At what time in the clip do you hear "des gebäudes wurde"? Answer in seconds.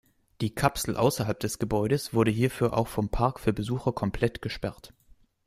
1.39-2.31